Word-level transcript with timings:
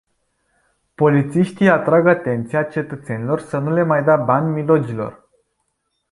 Polițiștii 0.95 1.69
atrag 1.69 2.07
atenția 2.07 2.63
cetățenilor 2.63 3.39
să 3.39 3.57
nu 3.57 3.73
le 3.73 3.83
mai 3.83 4.03
dea 4.03 4.15
bani 4.15 4.49
milogilor. 4.51 5.29